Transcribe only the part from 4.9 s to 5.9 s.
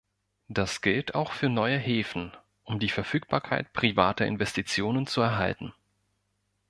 zu erhalten.